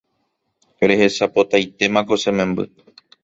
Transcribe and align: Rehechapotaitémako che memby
Rehechapotaitémako 0.89 2.13
che 2.21 2.29
memby 2.37 2.63